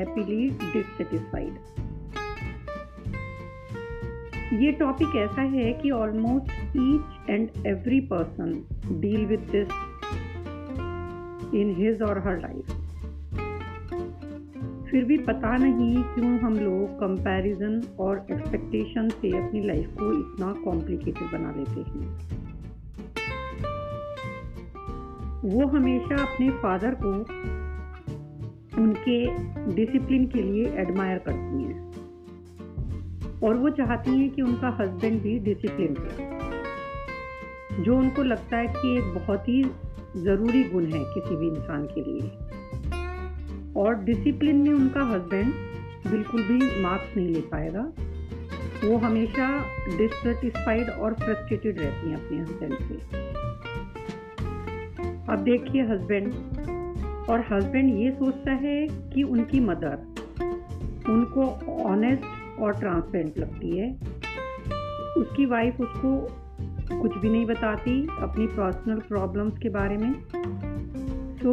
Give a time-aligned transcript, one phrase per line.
[0.00, 1.52] Happily dissatisfied
[4.62, 8.52] ये topic ऐसा है कि almost each and every person
[9.00, 9.68] deal with this
[11.54, 12.76] in his or her life
[14.90, 20.52] फिर भी पता नहीं क्यों हम लोग कंपैरिजन और एक्सपेक्टेशन से अपनी लाइफ को इतना
[20.52, 22.08] कॉम्प्लिकेटेड बना लेते हैं।
[25.44, 27.12] वो हमेशा अपने फादर को
[28.80, 29.16] उनके
[29.74, 31.80] डिसिप्लिन के लिए एडमायर करती हैं।
[33.40, 36.04] और वो चाहती हैं कि उनका हस्बैंड भी डिसिप्लिन हो
[37.82, 39.62] जो उनको लगता है कि एक बहुत ही
[40.16, 42.30] ज़रूरी गुण है किसी भी इंसान के लिए।
[43.76, 45.52] और डिसिप्लिन में उनका हस्बैंड
[46.10, 47.92] बिल्कुल भी मार्क्स नहीं ले पाएगा।
[48.84, 49.46] वो हमेशा
[49.96, 52.94] डिससेटिस्फाइड और फ्रस्ट्रेटेड रहती हैं अपने हस्बैंड से।
[55.32, 56.32] अब देखिए हस्बैंड
[57.30, 60.14] और हस्बैंड ये सोचता है कि उनकी मदर
[61.08, 61.42] उनको
[61.82, 63.92] ऑनेस्ट और ट्रांसपेरेंट लगती है।
[65.16, 66.28] उसकी वाइफ उसको
[67.00, 70.12] कुछ भी नहीं बताती अपनी पर्सनल प्रॉब्लम्स के बारे में।
[71.36, 71.52] तो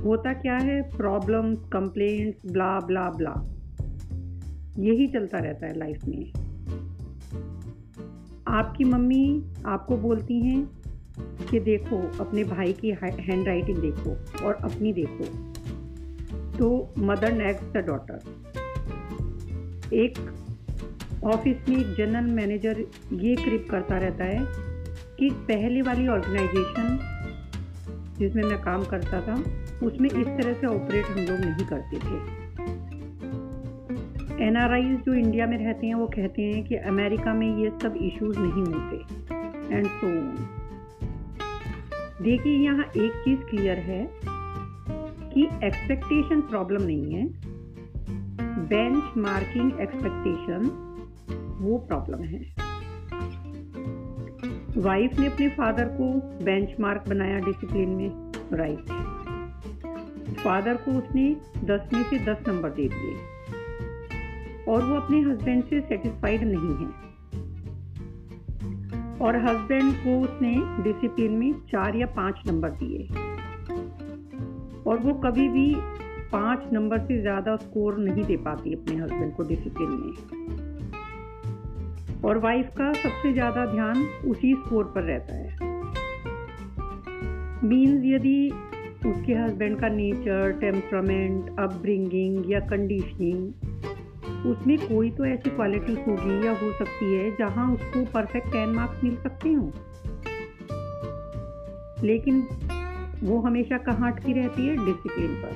[0.00, 0.82] होता क्या है?
[0.82, 3.34] Problems complaints blah blah blah
[4.78, 6.32] यही चलता रहता है लाइफ में।
[8.48, 10.79] आपकी मम्मी आपको बोलती हैं
[11.50, 14.10] कि देखो, अपने भाई की हैंड राइटिंग देखो
[14.46, 15.24] और अपनी देखो।
[16.58, 18.18] तो मदर नेक्स्ट द डॉटर
[19.94, 20.18] एक
[21.24, 24.38] ऑफ़िस में एक जनरल मैनेजर ये क्रिप करता रहता है
[25.18, 26.98] कि पहले वाली ऑर्गेनाइजेशन
[28.18, 29.34] जिसमें मैं काम करता था,
[29.86, 32.16] उसमें इस तरह से ऑपरेट हम लोग नहीं करते थे।
[34.44, 38.38] एनआरआई जो इंडिया में रहते हैं, वो कहते हैं कि अमेरिका में ये सब इश्यूज़
[38.38, 38.96] नहीं होते
[39.74, 40.08] एंड सो
[42.20, 44.10] देखिए, यहाँ एक चीज़ क्लियर है
[45.30, 47.26] कि एक्सपेक्टेशन प्रॉब्लम नहीं है।
[48.68, 50.86] बेंच मार्किंग एक्सपेक्टेशन
[51.60, 52.40] वो प्रॉब्लम है।
[54.76, 56.14] वाइफ ने अपने फादर को
[56.44, 58.78] बेंच मार्क बनाया डिसिप्लिन में राइट
[60.36, 63.16] फादर को उसने दस में से दस नंबर दे दिए।
[64.68, 67.09] और वो अपने हस्बैंड से सेटिस्फाइड नहीं है।
[69.22, 73.06] और हस्बैंड को उसने डिसिप्लिन में चार या पाँच नंबर दिए।
[74.86, 75.74] और वो कभी भी
[76.32, 80.12] पाँच नंबर से ज़्यादा स्कोर नहीं दे पाती अपने हस्बैंड को डिसिप्लिन में।
[82.24, 85.48] और वाइफ का सबसे ज़्यादा ध्यान उसी स्कोर पर रहता है।
[87.64, 88.50] मीन्स यदि
[89.06, 93.69] उसके हस्बैंड का नेचर टेम्परामेंट अपब्रिंगिंग या कंडीशनिंग
[94.46, 99.04] उसमें कोई तो ऐसी क्वालिटी होगी या हो सकती है जहाँ उसको परफेक्ट टेन मार्क्स
[99.04, 99.72] मिल सकते हो।
[102.04, 102.48] लेकिन
[103.22, 105.52] वो हमेशा कहाँ अटकी रहती है डिसिप्लिन पर।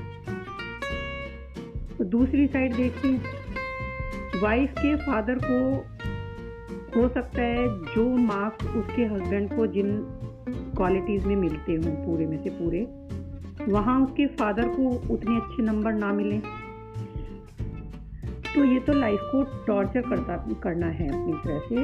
[1.98, 3.20] तो दूसरी साइड देखिए
[4.42, 5.76] वाइफ के फादर को
[6.96, 9.96] हो सकता है जो मार्क्स उसके हस्बैंड को जिन
[10.76, 12.80] क्वालिटीज़ में मिलते हों, पूरे में से पूरे,
[13.72, 16.42] वहाँ उसके फादर को उतने अच्छे नंबर ना मिलें।
[18.54, 21.76] तो ये तो लाइफ को टॉर्चर करता, करना है अपनी तरह से।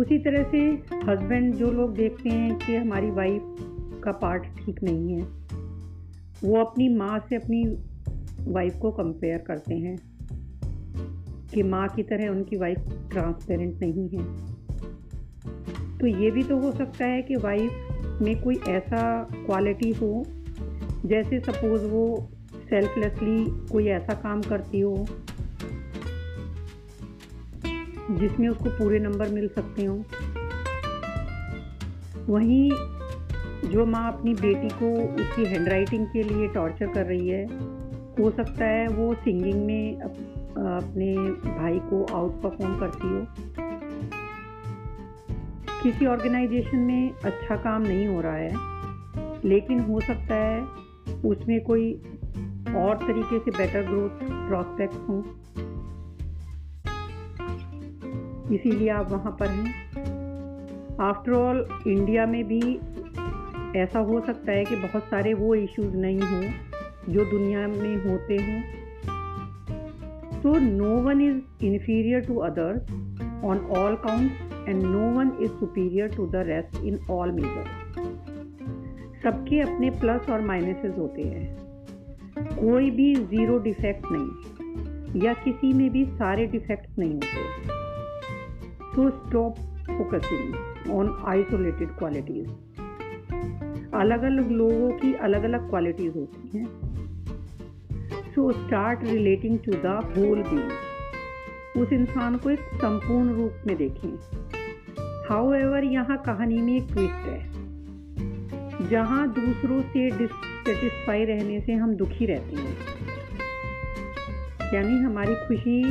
[0.00, 0.58] उसी तरह से
[1.10, 3.42] हस्बैंड जो लोग देखते हैं कि हमारी वाइफ
[4.04, 5.22] का पार्ट ठीक नहीं है,
[6.44, 7.64] वो अपनी माँ से अपनी
[8.52, 9.96] वाइफ को कंपेयर करते हैं
[11.54, 12.78] कि माँ की तरह उनकी वाइफ
[13.10, 14.24] ट्रांसपेरेंट नहीं है।
[15.98, 19.02] तो ये भी तो हो सकता है कि वाइफ में कोई ऐसा
[19.36, 20.24] क्वालिटी हो,
[21.06, 22.04] जैसे सपोज़ वो
[22.70, 25.06] सेल्फलेसली कोई ऐसा काम करती हो
[28.12, 29.94] जिसमें उसको पूरे नंबर मिल सकते हो?
[32.28, 32.70] वहीं
[33.70, 37.44] जो माँ अपनी बेटी को उसकी हैंडराइटिंग के लिए टॉर्चर कर रही है,
[38.14, 41.14] हो सकता है वो सिंगिंग में अपने
[41.44, 43.26] भाई को आउट परफॉर्म करती हो।
[45.82, 48.50] किसी ऑर्गेनाइजेशन में अच्छा काम नहीं हो रहा है,
[49.44, 50.60] लेकिन हो सकता है
[51.24, 51.92] उसमें कोई
[52.74, 55.22] और तरीके से बेटर ग्रोथ प्रॉस्पेक्ट हों।
[58.54, 59.72] इसीलिए आप वहाँ पर हैं।
[61.00, 62.80] आफ्टर ऑल इंडिया में भी
[63.78, 66.52] ऐसा हो सकता है कि बहुत सारे वो इश्यूज़ नहीं हों
[67.12, 68.60] जो दुनिया में होते हों।
[70.40, 72.92] So no one is inferior to others
[73.44, 74.32] on all count
[74.68, 77.64] and no one is superior to the rest in all measure
[79.22, 81.69] सबके अपने प्लस और माइनसेस होते हैं।
[82.48, 87.78] कोई भी ज़ीरो डिफेक्ट नहीं या किसी में भी सारे डिफेक्ट्स नहीं होते।
[88.96, 89.54] तो stop
[89.86, 92.48] focusing on isolated qualities
[93.94, 96.66] अलग अलग लोगों की अलग अलग क्वालिटीज़ होती हैं।
[98.34, 100.70] So start relating to the whole being
[101.82, 104.16] उस इंसान को एक संपूर्ण रूप में देखें।
[105.28, 107.50] हाउ एवर यहाँ कहानी में एक ट्विस्ट है।
[108.88, 110.10] जहाँ दूसरों से
[110.70, 112.76] डिससेटिस्फाई रहने से हम दुखी रहते हैं।
[114.74, 115.82] यानी हमारी खुशी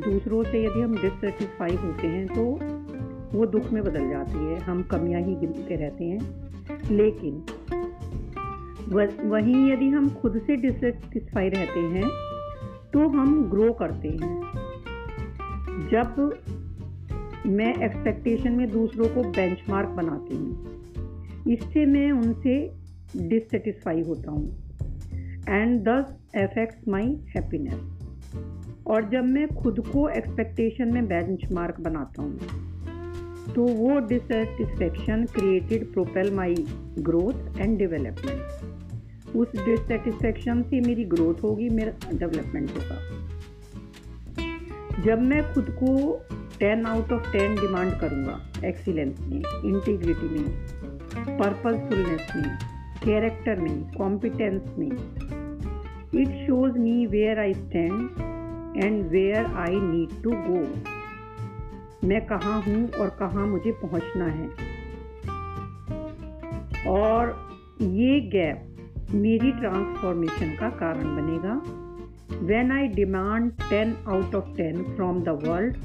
[0.00, 2.42] दूसरों से यदि हम डिससेटिस्फाई होते हैं तो
[3.38, 6.20] वो दुख में बदल जाती है। हम कमियाँ ही गिनते रहते हैं।
[6.90, 7.42] लेकिन
[9.30, 12.08] वहीं यदि हम खुद से डिससेटिस्फाई रहते हैं
[12.92, 14.34] तो हम ग्रो करते हैं।
[15.90, 16.34] जब
[17.46, 20.48] मैं एक्सपेक्टेशन में दूसरों को बेंचमार्क बनाती हूँ,
[21.48, 22.85] इससे मैं उनसे
[23.16, 24.46] डिससेटिस्फाई होता हूँ।
[25.48, 27.80] एंड दस एफेक्ट्स माई हैप्पीनेस
[28.86, 32.38] और जब मैं खुद को एक्सपेक्टेशन में बेंचमार्क बनाता हूँ
[33.54, 36.54] तो वो dissatisfaction created propel my
[36.98, 42.96] growth and development उस डिससेटिस्फेक्शन से मेरी ग्रोथ होगी, मेरा डेवलपमेंट होगा।
[45.02, 45.90] जब मैं खुद को
[46.62, 50.50] 10 आउट ऑफ़ 10 डिमांड करूँगा एक्सीलेंस में इंटीग्रिटी में
[51.38, 54.90] पर्पजफुलनेस में कैरेक्टर में कॉम्पिटेंस में
[56.14, 60.62] it shows me where I stand and where I need to go
[62.08, 64.48] मैं कहाँ हूँ और कहाँ मुझे पहुँचना है।
[66.88, 67.34] और
[67.80, 71.54] ये गैप मेरी ट्रांसफॉर्मेशन का कारण बनेगा।
[72.46, 75.76] When I demand ten out of ten from the world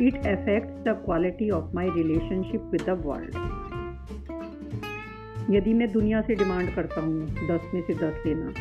[0.00, 3.34] it affects the quality of my relationship with the world
[5.50, 8.52] यदि मैं दुनिया से डिमांड करता हूँ दस में से दस लेना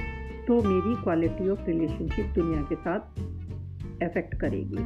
[0.47, 3.19] तो मेरी क्वालिटी ऑफ़ रिलेशनशिप दुनिया के साथ
[4.03, 4.83] अफेक्ट करेगी।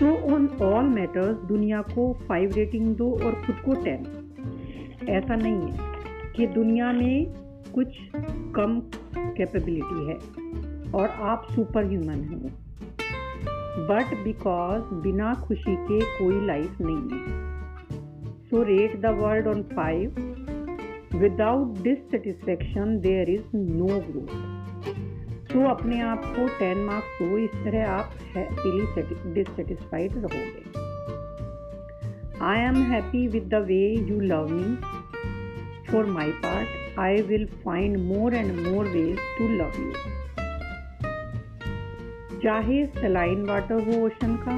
[0.00, 4.06] तो ऑन ऑल मैटर्स दुनिया को फाइव रेटिंग दो और खुद को टेन
[5.08, 7.34] ऐसा नहीं है कि दुनिया में
[7.74, 7.98] कुछ
[8.56, 8.80] कम
[9.16, 10.16] कैपेबिलिटी है
[10.92, 12.50] और आप सुपर ह्यूमन हो।
[13.88, 17.38] बट बिकॉज़ बिना खुशी के कोई लाइफ नहीं है।
[18.40, 20.14] So rate the world on five
[21.14, 24.32] without dissatisfaction there is no growth
[25.52, 30.62] तो अपने आप को टेन मार्क्स दो, इस तरह आप हैप्पीली डिससेटिस्फाइड रहोगे।
[32.42, 33.80] I am happy with the way
[34.10, 34.76] you love me
[35.90, 39.92] for my part I will find more and more ways to love you
[42.42, 44.54] चाहे सलाइन वाटर हो ओशन का,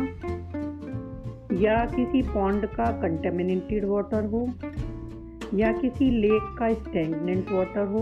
[1.63, 4.47] या किसी पॉन्ड का कंटेमिनेटेड वाटर हो
[5.55, 8.01] या किसी लेक का स्टेगनेंट वाटर हो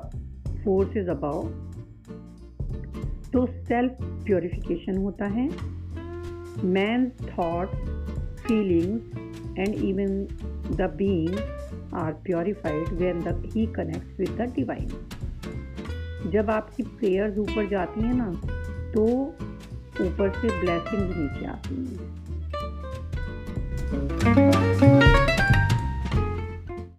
[0.64, 1.48] forces above,
[3.32, 5.50] तो सेल्फ प्योरिफिकेशन होता है।
[6.64, 7.78] Man thoughts
[8.46, 9.02] feelings
[9.58, 10.26] and even
[10.70, 11.38] the being
[11.94, 14.88] are purified when the he connects with the divine
[16.30, 18.30] जब आपकी प्रेयर्स ऊपर जाती हैं ना
[18.94, 19.04] तो
[20.00, 22.16] ऊपर से ब्लेसिंग्स नीचे आती हैं।